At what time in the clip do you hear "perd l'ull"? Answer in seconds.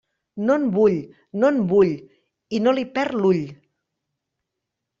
2.99-3.45